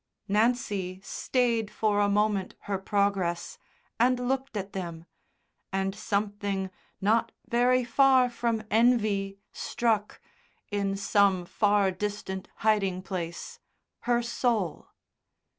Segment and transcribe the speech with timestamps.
[0.27, 3.59] Nancy stayed for a moment her progress
[3.99, 5.05] and looked at them,
[5.71, 10.19] and something not very far from envy struck,
[10.71, 13.59] in some far distant hiding place,
[14.09, 14.87] her soul.